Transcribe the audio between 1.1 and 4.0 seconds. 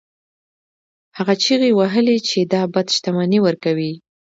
هغه چیغې وهلې چې دا بت شتمني ورکوي.